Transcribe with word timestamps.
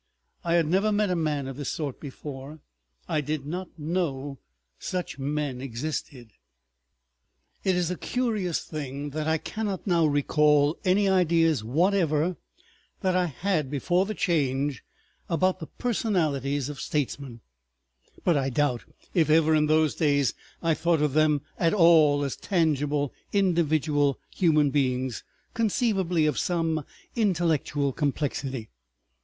I 0.43 0.55
had 0.55 0.65
never 0.65 0.91
met 0.91 1.11
a 1.11 1.15
man 1.15 1.47
of 1.47 1.57
this 1.57 1.69
sort 1.69 1.99
before; 1.99 2.59
I 3.07 3.21
did 3.21 3.45
not 3.45 3.77
know 3.77 4.39
such 4.79 5.19
men 5.19 5.61
existed.... 5.61 6.31
It 7.63 7.75
is 7.75 7.91
a 7.91 7.97
curious 7.99 8.63
thing, 8.63 9.11
that 9.11 9.27
I 9.27 9.37
cannot 9.37 9.85
now 9.85 10.07
recall 10.07 10.75
any 10.83 11.07
ideas 11.07 11.63
whatever 11.63 12.35
that 13.01 13.15
I 13.15 13.27
had 13.27 13.69
before 13.69 14.07
the 14.07 14.15
Change 14.15 14.83
about 15.29 15.59
the 15.59 15.67
personalities 15.67 16.67
of 16.67 16.81
statesmen, 16.81 17.41
but 18.23 18.35
I 18.35 18.49
doubt 18.49 18.85
if 19.13 19.29
ever 19.29 19.53
in 19.53 19.67
those 19.67 19.93
days 19.93 20.33
I 20.63 20.73
thought 20.73 21.03
of 21.03 21.13
them 21.13 21.41
at 21.59 21.75
all 21.75 22.23
as 22.23 22.35
tangible 22.35 23.13
individual 23.33 24.19
human 24.35 24.71
beings, 24.71 25.23
conceivably 25.53 26.25
of 26.25 26.39
some 26.39 26.85
intellectual 27.15 27.93
complexity. 27.93 28.71